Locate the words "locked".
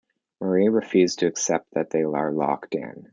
2.31-2.73